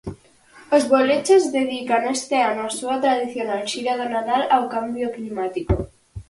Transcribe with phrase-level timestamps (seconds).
[0.75, 5.75] Os Bolechas dedican este ano a súa tradicional xira de Nadal ao cambio climático.